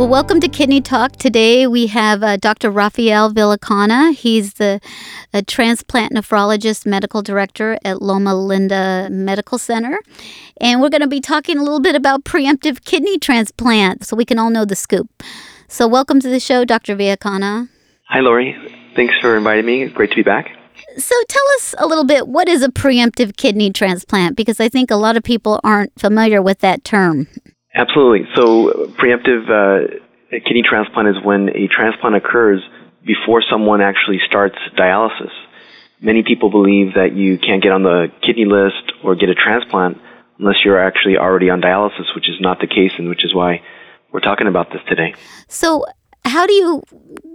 [0.00, 1.16] Well, welcome to Kidney Talk.
[1.16, 2.70] Today we have uh, Dr.
[2.70, 4.14] Rafael Villicana.
[4.14, 4.80] He's the
[5.46, 9.98] transplant nephrologist, medical director at Loma Linda Medical Center.
[10.58, 14.24] And we're going to be talking a little bit about preemptive kidney transplant so we
[14.24, 15.22] can all know the scoop.
[15.68, 16.96] So, welcome to the show, Dr.
[16.96, 17.68] Villicana.
[18.08, 18.56] Hi, Lori.
[18.96, 19.86] Thanks for inviting me.
[19.88, 20.48] Great to be back.
[20.96, 24.34] So, tell us a little bit what is a preemptive kidney transplant?
[24.34, 27.28] Because I think a lot of people aren't familiar with that term.
[27.74, 28.28] Absolutely.
[28.34, 32.60] So, preemptive uh, kidney transplant is when a transplant occurs
[33.04, 35.30] before someone actually starts dialysis.
[36.00, 39.98] Many people believe that you can't get on the kidney list or get a transplant
[40.38, 43.62] unless you're actually already on dialysis, which is not the case, and which is why
[44.10, 45.14] we're talking about this today.
[45.46, 45.84] So,
[46.24, 46.82] how do you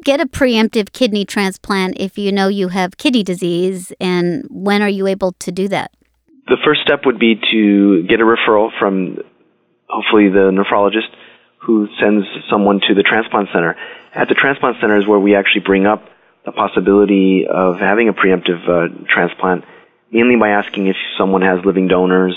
[0.03, 4.89] get a preemptive kidney transplant if you know you have kidney disease, and when are
[4.89, 5.92] you able to do that?
[6.47, 9.17] The first step would be to get a referral from
[9.88, 11.09] hopefully the nephrologist
[11.66, 13.75] who sends someone to the transplant center.
[14.14, 16.03] At the transplant center is where we actually bring up
[16.45, 19.66] the possibility of having a preemptive uh, transplant,
[20.11, 22.36] mainly by asking if someone has living donors.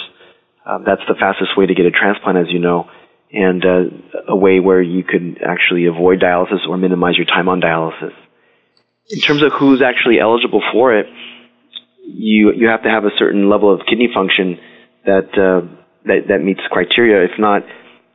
[0.65, 2.89] Uh, that's the fastest way to get a transplant, as you know,
[3.33, 3.85] and uh,
[4.29, 8.15] a way where you could actually avoid dialysis or minimize your time on dialysis.
[9.11, 11.07] In terms of who's actually eligible for it,
[12.05, 14.59] you you have to have a certain level of kidney function
[15.05, 15.67] that uh,
[16.09, 17.25] that, that meets criteria.
[17.25, 17.63] If not,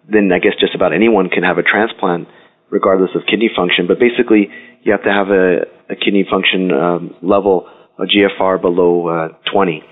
[0.09, 2.27] then I guess just about anyone can have a transplant,
[2.69, 3.87] regardless of kidney function.
[3.87, 4.49] But basically,
[4.83, 9.83] you have to have a, a kidney function um, level, a GFR below uh, 20.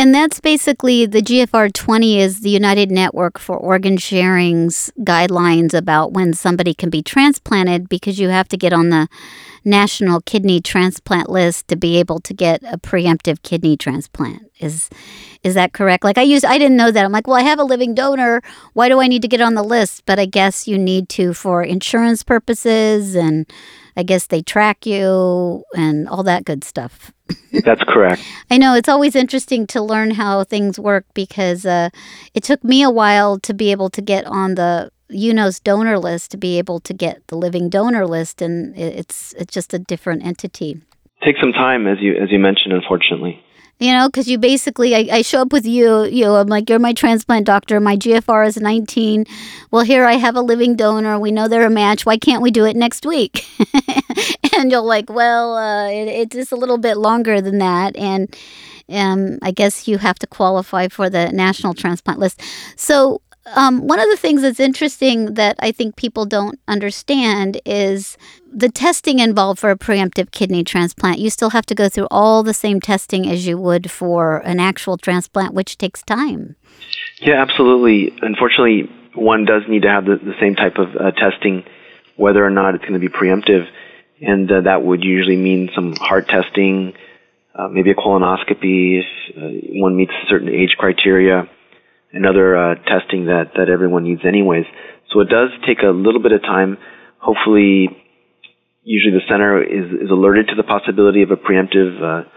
[0.00, 6.12] And that's basically the GFR 20 is the United Network for Organ Sharing's guidelines about
[6.12, 9.08] when somebody can be transplanted because you have to get on the
[9.62, 14.50] National Kidney Transplant List to be able to get a preemptive kidney transplant.
[14.58, 14.88] Is
[15.42, 16.02] is that correct?
[16.02, 17.04] Like I used I didn't know that.
[17.04, 18.40] I'm like, well, I have a living donor.
[18.72, 20.06] Why do I need to get on the list?
[20.06, 23.46] But I guess you need to for insurance purposes and
[23.96, 27.12] I guess they track you and all that good stuff.
[27.64, 28.22] That's correct.
[28.50, 31.90] I know it's always interesting to learn how things work because uh,
[32.34, 36.30] it took me a while to be able to get on the UNOS donor list
[36.30, 40.24] to be able to get the living donor list, and it's it's just a different
[40.24, 40.80] entity.
[41.24, 43.42] Take some time, as you as you mentioned, unfortunately.
[43.80, 46.68] You know, because you basically, I, I show up with you, you know, I'm like,
[46.68, 47.80] you're my transplant doctor.
[47.80, 49.24] My GFR is 19.
[49.70, 51.18] Well, here I have a living donor.
[51.18, 52.04] We know they're a match.
[52.04, 53.46] Why can't we do it next week?
[54.54, 57.96] and you're like, well, uh, it, it's just a little bit longer than that.
[57.96, 58.36] And
[58.90, 62.42] um, I guess you have to qualify for the national transplant list.
[62.76, 63.22] So
[63.54, 68.16] um, one of the things that's interesting that I think people don't understand is
[68.52, 71.18] the testing involved for a preemptive kidney transplant.
[71.18, 74.60] You still have to go through all the same testing as you would for an
[74.60, 76.56] actual transplant, which takes time.
[77.20, 78.16] Yeah, absolutely.
[78.22, 81.64] Unfortunately, one does need to have the, the same type of uh, testing,
[82.16, 83.68] whether or not it's going to be preemptive.
[84.20, 86.94] And uh, that would usually mean some heart testing,
[87.54, 89.06] uh, maybe a colonoscopy if
[89.36, 91.48] uh, one meets certain age criteria
[92.12, 94.66] and other uh, testing that, that everyone needs anyways.
[95.12, 96.78] So it does take a little bit of time.
[97.18, 97.88] Hopefully,
[98.82, 102.28] usually the center is, is alerted to the possibility of a preemptive uh,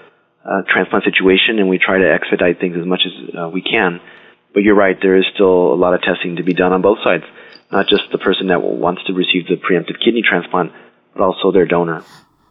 [0.46, 4.02] uh, transplant situation, and we try to expedite things as much as uh, we can.
[4.54, 7.00] But you're right, there is still a lot of testing to be done on both
[7.04, 7.24] sides,
[7.72, 10.72] not just the person that wants to receive the preemptive kidney transplant,
[11.14, 12.04] but also their donor.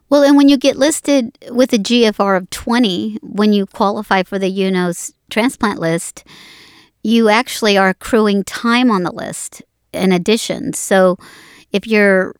[0.08, 4.38] Well, and when you get listed with a GFR of 20, when you qualify for
[4.38, 6.24] the UNOS transplant list,
[7.02, 10.72] you actually are accruing time on the list in addition.
[10.72, 11.16] So
[11.72, 12.34] if you're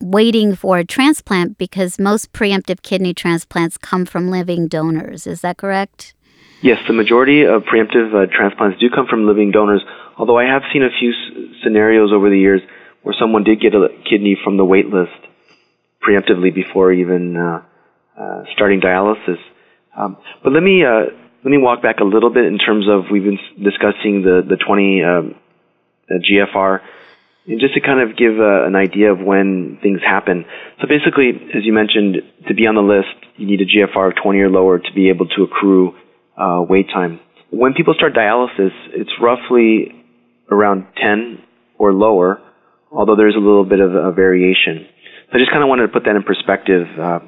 [0.00, 5.56] waiting for a transplant, because most preemptive kidney transplants come from living donors, is that
[5.56, 6.14] correct?
[6.60, 9.82] Yes, the majority of preemptive uh, transplants do come from living donors,
[10.16, 12.60] although I have seen a few s- scenarios over the years
[13.02, 15.12] where someone did get a kidney from the wait list
[16.02, 17.62] preemptively before even uh,
[18.20, 19.38] uh, starting dialysis.
[19.96, 21.06] Um, but let me uh,
[21.44, 24.56] let me walk back a little bit in terms of we've been discussing the the
[24.56, 25.34] 20 um,
[26.10, 26.80] GFR,
[27.46, 30.44] and just to kind of give uh, an idea of when things happen.
[30.80, 32.16] So basically, as you mentioned,
[32.48, 35.10] to be on the list, you need a GFR of 20 or lower to be
[35.10, 35.94] able to accrue
[36.36, 37.20] uh, wait time.
[37.50, 40.04] When people start dialysis, it's roughly
[40.50, 41.42] around 10
[41.78, 42.40] or lower,
[42.90, 44.86] although there's a little bit of a variation.
[45.30, 47.20] So I just kind of wanted to put that in perspective uh,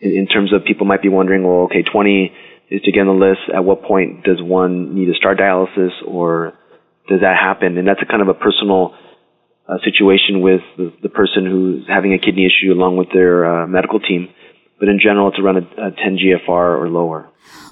[0.00, 2.32] in, in terms of people might be wondering, well, okay, 20
[2.70, 3.40] is to get on the list.
[3.54, 6.54] At what point does one need to start dialysis, or
[7.08, 7.78] does that happen?
[7.78, 8.94] And that's a kind of a personal
[9.68, 13.66] uh, situation with the, the, person who's having a kidney issue along with their uh,
[13.66, 14.28] medical team.
[14.78, 17.28] But in general, it's around a, a 10 GFR or lower.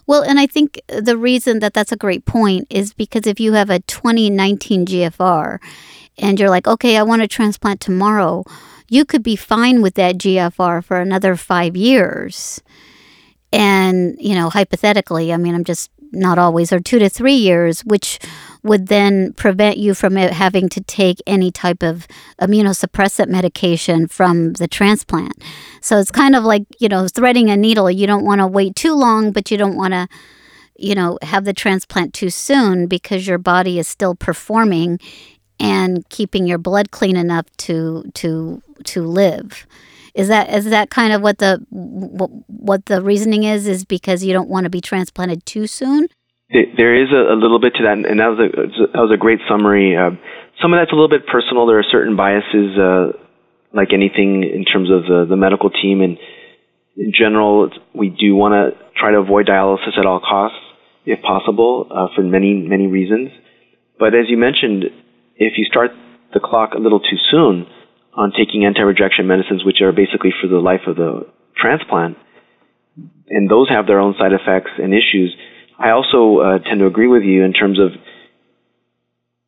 [0.07, 3.53] Well, and I think the reason that that's a great point is because if you
[3.53, 5.59] have a 2019 GFR
[6.19, 8.45] and you're like, okay, I want to transplant tomorrow,
[8.89, 12.61] you could be fine with that GFR for another five years.
[13.55, 17.85] And, you know, hypothetically, I mean, I'm just not always, or two to three years,
[17.85, 18.19] which
[18.65, 22.09] would then prevent you from having to take any type of
[22.41, 25.41] immunosuppressant medication from the transplant.
[25.81, 27.89] So it's kind of like, you know, threading a needle.
[27.89, 30.09] You don't want to wait too long, but you don't want to,
[30.77, 34.99] you know, have the transplant too soon because your body is still performing
[35.61, 39.65] and keeping your blood clean enough to to to live.
[40.15, 43.67] Is that is that kind of what the what, what the reasoning is?
[43.67, 46.07] Is because you don't want to be transplanted too soon?
[46.51, 48.49] There is a, a little bit to that, and that was a
[48.93, 49.97] that was a great summary.
[49.97, 50.11] Uh,
[50.63, 51.67] some of that's a little bit personal.
[51.67, 53.19] There are certain biases, uh,
[53.73, 56.17] like anything in terms of the, the medical team, and
[56.97, 60.63] in general, we do want to try to avoid dialysis at all costs,
[61.05, 63.31] if possible, uh, for many many reasons.
[63.99, 64.85] But as you mentioned,
[65.35, 65.91] if you start
[66.33, 67.67] the clock a little too soon
[68.17, 71.27] on taking anti-rejection medicines, which are basically for the life of the
[71.57, 72.17] transplant,
[73.29, 75.35] and those have their own side effects and issues.
[75.79, 77.91] I also uh, tend to agree with you in terms of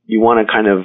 [0.04, 0.84] you want to kind of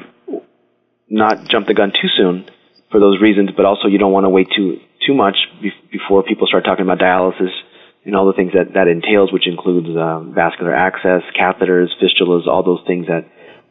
[1.10, 2.45] not jump the gun too soon
[2.92, 6.24] for those reasons, but also you don't want to wait too too much be- before
[6.24, 7.50] people start talking about dialysis
[8.06, 12.63] and all the things that that entails, which includes uh, vascular access, catheters, fistulas, all
[12.63, 13.25] those things that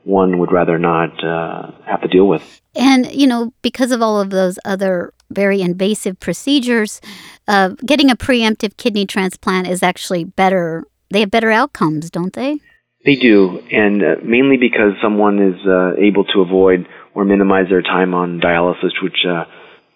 [0.05, 2.61] one would rather not uh, have to deal with.
[2.75, 7.00] And, you know, because of all of those other very invasive procedures,
[7.49, 10.85] uh, getting a preemptive kidney transplant is actually better.
[11.11, 12.58] They have better outcomes, don't they?
[13.05, 17.81] They do, and uh, mainly because someone is uh, able to avoid or minimize their
[17.81, 19.47] time on dialysis, which uh,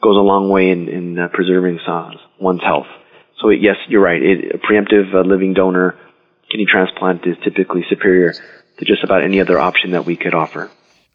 [0.03, 1.81] goes a long way in, in uh, preserving
[2.41, 2.87] one's health.
[3.41, 4.23] So, yes, you're right.
[4.23, 5.99] It, a preemptive living donor
[6.51, 8.33] kidney transplant is typically superior
[8.79, 10.71] to just about any other option that we could offer.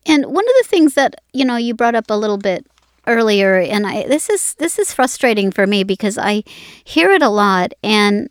[0.06, 2.66] And one of the things that you know you brought up a little bit
[3.08, 6.44] earlier, and I this is this is frustrating for me because I
[6.84, 8.30] hear it a lot, and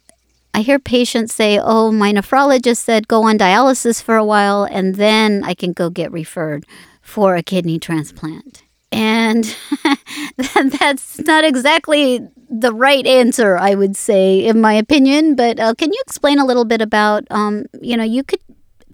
[0.55, 4.95] I hear patients say, "Oh, my nephrologist said go on dialysis for a while, and
[4.95, 6.65] then I can go get referred
[7.03, 9.45] for a kidney transplant." And
[10.37, 15.35] that's not exactly the right answer, I would say, in my opinion.
[15.35, 18.41] But uh, can you explain a little bit about, um, you know, you could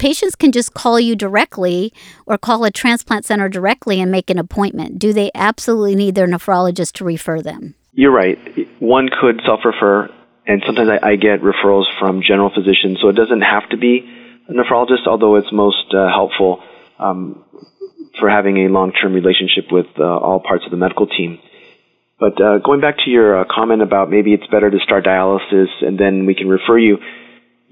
[0.04, 1.90] patients can just call you directly
[2.26, 4.98] or call a transplant center directly and make an appointment.
[4.98, 7.74] Do they absolutely need their nephrologist to refer them?
[7.92, 8.36] You're right.
[8.80, 10.10] One could self refer,
[10.46, 14.04] and sometimes I, I, get referrals from general physicians, so it doesn't have to be
[14.46, 16.62] a nephrologist, although it's most uh, helpful
[16.98, 17.42] um,
[18.20, 21.38] for having a long term relationship with uh, all parts of the medical team.
[22.20, 25.68] But uh, going back to your uh, comment about maybe it's better to start dialysis
[25.80, 26.98] and then we can refer you,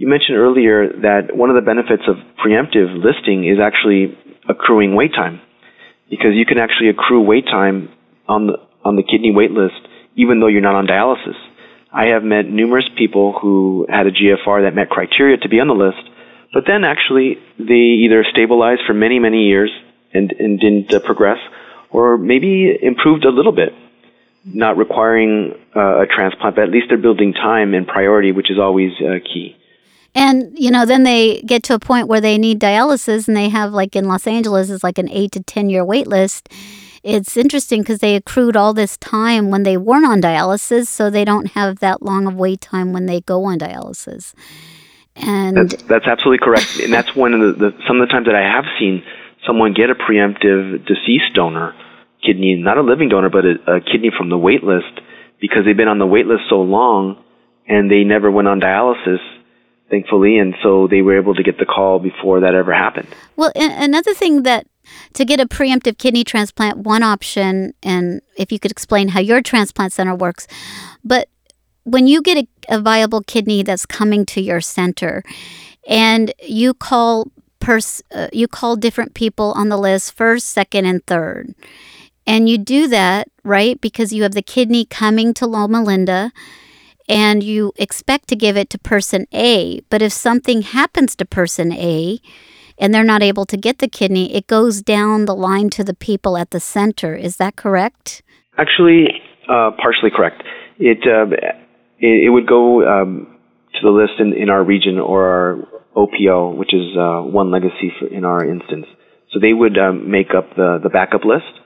[0.02, 4.19] you mentioned earlier that one of the benefits of preemptive listing is actually
[4.49, 5.40] accruing wait time,
[6.10, 7.88] because you can actually accrue wait time
[8.26, 8.54] on the
[8.84, 9.78] on the kidney wait list
[10.16, 11.38] even though you're not on dialysis.
[11.93, 15.69] I have met numerous people who had a GFR that met criteria to be on
[15.69, 16.02] the list,
[16.52, 19.71] but then actually they either stabilized for many many years
[20.12, 21.38] and and didn't uh, progress,
[21.90, 23.73] or maybe improved a little bit,
[24.44, 28.59] not requiring uh, a transplant, but at least they're building time and priority, which is
[28.59, 29.56] always uh, key.
[30.14, 33.49] And, you know, then they get to a point where they need dialysis and they
[33.49, 36.50] have, like in Los Angeles, it's like an eight to 10 year wait list.
[37.02, 41.25] It's interesting because they accrued all this time when they weren't on dialysis, so they
[41.25, 44.35] don't have that long of wait time when they go on dialysis.
[45.16, 46.78] And that's, that's absolutely correct.
[46.78, 49.02] and that's one of the, the, some of the times that I have seen
[49.47, 51.75] someone get a preemptive deceased donor
[52.25, 55.00] kidney, not a living donor, but a, a kidney from the wait list
[55.40, 57.23] because they've been on the wait list so long
[57.66, 59.19] and they never went on dialysis
[59.92, 63.08] thankfully, and so they were able to get the call before that ever happened.
[63.37, 64.66] Well, another thing that
[65.12, 69.42] to get a preemptive kidney transplant, one option, and if you could explain how your
[69.42, 70.49] transplant center works,
[71.04, 71.28] but
[71.84, 75.22] when you get a, a viable kidney that's coming to your center,
[75.87, 77.30] and you call
[77.61, 81.54] pers- uh, you call different people on the list first, second, and third.
[82.26, 83.80] And you do that, right?
[83.80, 86.32] Because you have the kidney coming to Loma Linda
[87.09, 89.80] and you expect to give it to person A.
[89.90, 92.21] But if something happens to person A
[92.78, 95.94] and they're not able to get the kidney, it goes down the line to the
[95.94, 97.14] people at the center.
[97.14, 98.23] Is that correct?
[98.59, 99.09] Actually,
[99.49, 100.42] uh, partially correct.
[100.78, 101.35] It, uh,
[101.99, 103.38] it, it would go um,
[103.75, 108.06] to the list in, in our region or our OPO, which is uh, OneLegacy for,
[108.09, 108.87] in our instance.
[109.32, 111.62] So they would um, make up the, the backup list.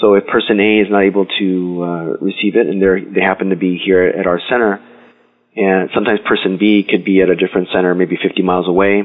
[0.00, 3.50] So if person A is not able to uh, receive it and they they happen
[3.50, 4.80] to be here at our center,
[5.56, 9.02] and sometimes person B could be at a different center, maybe 50 miles away,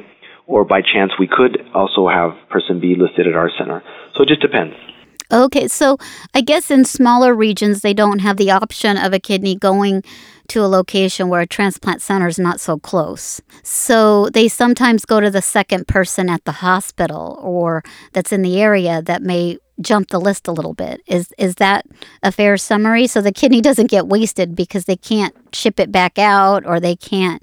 [0.47, 3.83] or by chance we could also have person B listed at our center.
[4.15, 4.75] So it just depends.
[5.31, 5.97] Okay, so
[6.35, 10.03] I guess in smaller regions, they don't have the option of a kidney going
[10.49, 13.41] to a location where a transplant center is not so close.
[13.63, 17.83] So they sometimes go to the second person at the hospital or
[18.13, 21.01] that's in the area that may jump the list a little bit.
[21.07, 21.85] Is is that
[22.23, 23.07] a fair summary?
[23.07, 26.95] So the kidney doesn't get wasted because they can't ship it back out or they
[26.95, 27.41] can't.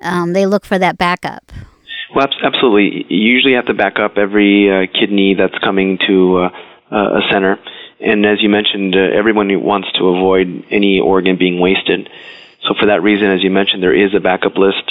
[0.00, 1.52] Um, they look for that backup.
[2.14, 3.04] Well, absolutely.
[3.08, 6.36] You usually have to back up every uh, kidney that's coming to.
[6.38, 6.50] Uh,
[6.90, 7.58] a center.
[8.00, 12.08] And as you mentioned, uh, everyone wants to avoid any organ being wasted.
[12.62, 14.90] So for that reason, as you mentioned, there is a backup list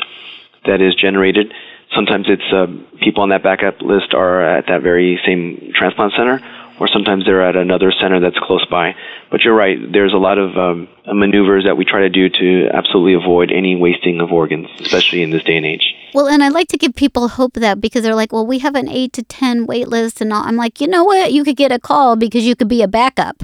[0.65, 1.53] that is generated.
[1.95, 2.67] Sometimes it's uh,
[3.01, 6.39] people on that backup list are at that very same transplant center,
[6.79, 8.95] or sometimes they're at another center that's close by.
[9.29, 12.69] But you're right, there's a lot of um, maneuvers that we try to do to
[12.73, 15.93] absolutely avoid any wasting of organs, especially in this day and age.
[16.13, 18.75] Well, and I like to give people hope that because they're like, well, we have
[18.75, 20.21] an eight to 10 wait list.
[20.21, 20.33] And.
[20.33, 21.33] I'm like, you know what?
[21.33, 23.43] You could get a call because you could be a backup.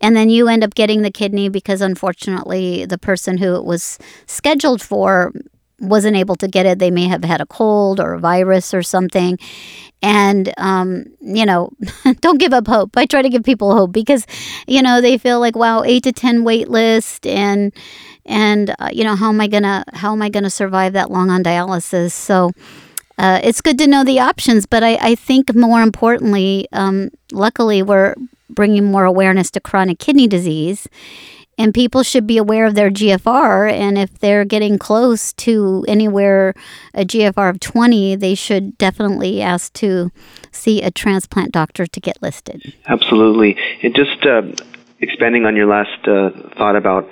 [0.00, 3.98] And then you end up getting the kidney because unfortunately the person who it was
[4.26, 5.32] scheduled for
[5.80, 6.78] wasn't able to get it.
[6.78, 9.38] They may have had a cold or a virus or something.
[10.02, 11.70] And, um, you know,
[12.20, 12.96] don't give up hope.
[12.96, 14.26] I try to give people hope because,
[14.66, 17.72] you know, they feel like, wow, eight to 10 wait list and,
[18.24, 20.92] and, uh, you know, how am I going to, how am I going to survive
[20.92, 22.12] that long on dialysis?
[22.12, 22.52] So,
[23.18, 27.82] uh, it's good to know the options, but I, I think more importantly, um, luckily,
[27.82, 28.14] we're
[28.48, 30.88] bringing more awareness to chronic kidney disease
[31.60, 33.70] and people should be aware of their GFR.
[33.70, 36.54] And if they're getting close to anywhere
[36.94, 40.10] a GFR of 20, they should definitely ask to
[40.50, 42.72] see a transplant doctor to get listed.
[42.88, 43.58] Absolutely.
[43.82, 44.40] And just uh,
[45.00, 47.06] expanding on your last uh, thought about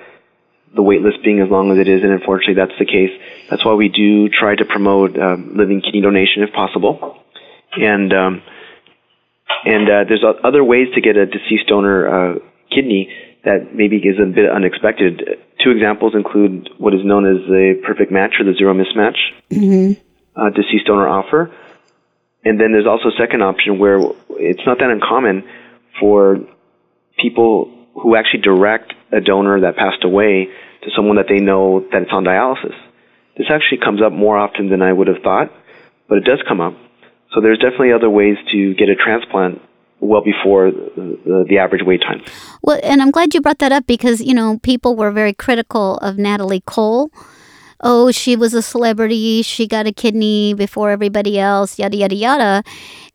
[0.74, 3.10] the wait list being as long as it is, and unfortunately that's the case.
[3.50, 7.22] That's why we do try to promote uh, living kidney donation if possible.
[7.76, 8.42] And um,
[9.66, 12.38] and uh, there's other ways to get a deceased donor uh,
[12.70, 13.10] kidney
[13.48, 15.40] that maybe is a bit unexpected.
[15.64, 19.16] Two examples include what is known as the perfect match or the zero mismatch
[19.50, 19.96] mm-hmm.
[20.36, 21.50] uh, deceased donor offer.
[22.44, 23.98] And then there's also a second option where
[24.36, 25.48] it's not that uncommon
[25.98, 26.44] for
[27.18, 30.48] people who actually direct a donor that passed away
[30.82, 32.76] to someone that they know that it's on dialysis.
[33.38, 35.50] This actually comes up more often than I would have thought,
[36.06, 36.74] but it does come up.
[37.32, 39.62] So there's definitely other ways to get a transplant
[40.00, 42.22] well before the, the, average wait time.
[42.62, 45.96] Well, and I'm glad you brought that up because, you know, people were very critical
[45.98, 47.10] of Natalie Cole.
[47.80, 49.42] Oh, she was a celebrity.
[49.42, 52.62] She got a kidney before everybody else, yada, yada, yada.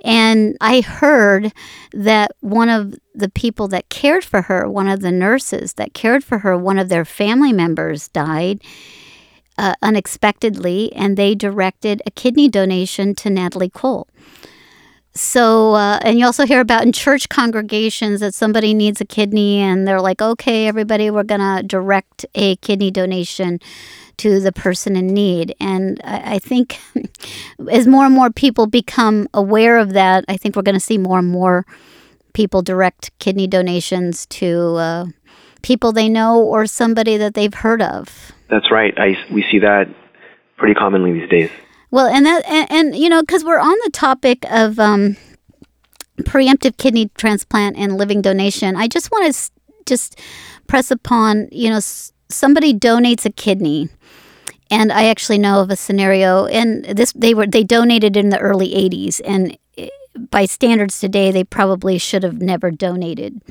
[0.06, 1.52] And I heard
[1.92, 6.24] that one of the people that cared for her, one of the nurses that cared
[6.24, 8.62] for her, one of their family members died.
[9.56, 14.08] Uh, unexpectedly, and they directed a kidney donation to Natalie Cole.
[15.15, 19.60] So, uh, and you also hear about in church congregations that somebody needs a kidney,
[19.60, 23.60] and they're like, okay, everybody, we're going to direct a kidney donation
[24.17, 25.55] to the person in need.
[25.60, 26.79] And I, I think
[27.72, 30.98] as more and more people become aware of that, I think we're going to see
[30.98, 31.65] more and more
[32.34, 35.05] people direct kidney donations to uh,
[35.62, 38.32] people they know or somebody that they've heard of.
[38.50, 38.93] That's right.
[38.98, 39.86] I, we see that
[40.58, 41.51] pretty commonly these days.
[41.94, 45.16] Well, and that and, and you know because we're on the topic of um,
[46.22, 49.52] preemptive kidney transplant and living donation, I just want to s-
[49.86, 50.20] just
[50.68, 53.90] press upon you know s- somebody donates a kidney.
[54.72, 58.40] And I actually know of a scenario, and this they were they donated in the
[58.40, 59.90] early '80s, and eh,
[60.32, 63.42] by standards today, they probably should have never donated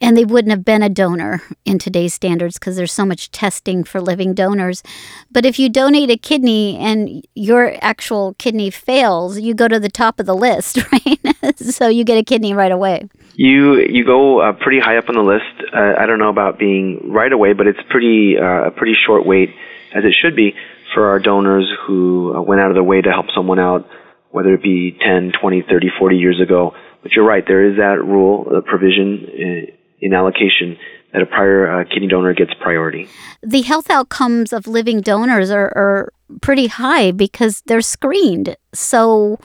[0.00, 3.84] and they wouldn't have been a donor in today's standards because there's so much testing
[3.84, 4.82] for living donors.
[5.30, 9.88] But if you donate a kidney and your actual kidney fails, you go to the
[9.88, 11.56] top of the list, right?
[11.56, 13.08] so you get a kidney right away.
[13.34, 15.72] You you go uh, pretty high up on the list.
[15.74, 19.26] Uh, I don't know about being right away, but it's pretty uh, a pretty short
[19.26, 19.50] wait,
[19.94, 20.54] as it should be
[20.94, 23.88] for our donors who uh, went out of their way to help someone out,
[24.30, 26.74] whether it be 10, 20, 30, 40 years ago.
[27.02, 29.73] But you're right, there is that rule, a provision uh,
[30.04, 30.76] in allocation
[31.12, 33.08] that a prior uh, kidney donor gets priority.
[33.42, 39.38] The health outcomes of living donors are, are pretty high because they're screened so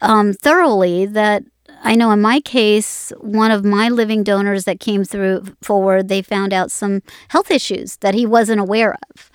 [0.00, 1.44] um, thoroughly that
[1.82, 6.22] I know in my case, one of my living donors that came through forward, they
[6.22, 9.30] found out some health issues that he wasn't aware of.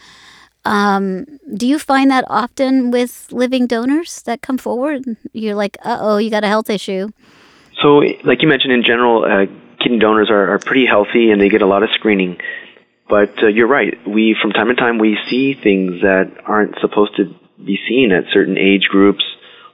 [0.63, 1.25] Um,
[1.55, 5.03] do you find that often with living donors that come forward?
[5.33, 7.09] You're like, uh oh, you got a health issue.
[7.81, 9.45] So, like you mentioned, in general, uh,
[9.81, 12.37] kidney donors are, are pretty healthy and they get a lot of screening.
[13.09, 13.93] But uh, you're right.
[14.07, 18.31] We, from time to time, we see things that aren't supposed to be seen at
[18.33, 19.23] certain age groups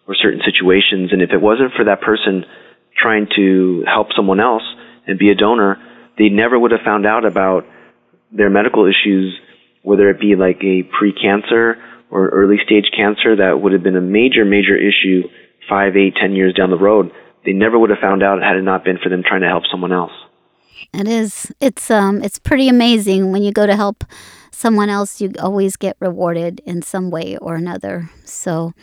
[0.07, 1.13] or certain situations.
[1.13, 2.45] And if it wasn't for that person
[2.95, 4.63] trying to help someone else
[5.05, 5.77] and be a donor,
[6.17, 7.65] they never would have found out about
[8.31, 9.37] their medical issues,
[9.83, 11.77] whether it be like a pre-cancer
[12.09, 15.23] or early stage cancer that would have been a major, major issue
[15.69, 17.11] five, eight, ten years down the road.
[17.47, 19.63] They never would have found out had it not been for them trying to help
[19.71, 20.11] someone else.
[20.93, 21.49] It is.
[21.61, 22.21] It's um.
[22.21, 24.03] It's pretty amazing when you go to help
[24.51, 25.21] someone else.
[25.21, 28.09] You always get rewarded in some way or another.
[28.25, 28.73] So,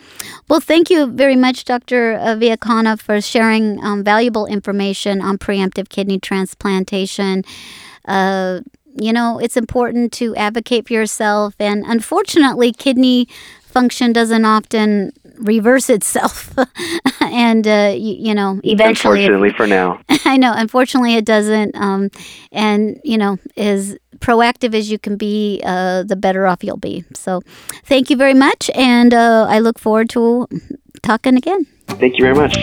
[0.49, 2.17] well, thank you very much, Dr.
[2.17, 7.43] Villicana, for sharing um, valuable information on preemptive kidney transplantation.
[8.05, 8.61] Uh,
[8.97, 13.27] you know, it's important to advocate for yourself, and unfortunately, kidney
[13.61, 16.53] function doesn't often reverse itself.
[17.21, 19.99] And uh, you, you, know eventually unfortunately for now.
[20.25, 22.09] I know unfortunately it doesn't um,
[22.51, 27.03] and you know as proactive as you can be uh, the better off you'll be.
[27.13, 27.41] So
[27.83, 30.47] thank you very much and uh, i look forward to
[31.01, 31.65] talking again.
[31.87, 32.55] Thank you very much.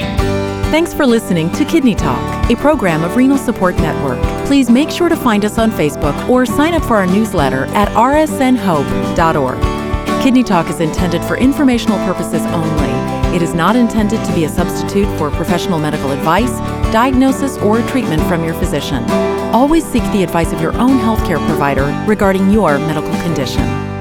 [0.72, 4.18] Thanks for listening to Kidney Talk, a program of Renal Support Network.
[4.46, 7.88] Please make sure to find us on Facebook or sign up for our newsletter at
[7.88, 9.81] rsnhope.org.
[10.22, 13.34] Kidney Talk is intended for informational purposes only.
[13.34, 16.60] It is not intended to be a substitute for professional medical advice,
[16.92, 19.02] diagnosis, or treatment from your physician.
[19.52, 23.91] Always seek the advice of your own healthcare provider regarding your medical condition.